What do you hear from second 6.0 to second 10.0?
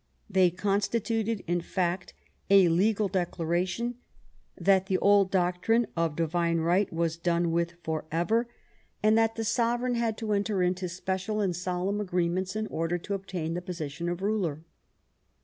divine right was done with forever, and that the sovereign 62